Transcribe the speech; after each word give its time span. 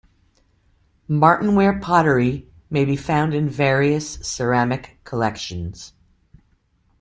Martinware 1.07 1.79
pottery 1.79 2.47
may 2.71 2.83
be 2.85 2.95
found 2.95 3.35
in 3.35 3.47
various 3.47 4.13
ceramic 4.27 4.97
collections. 5.03 5.93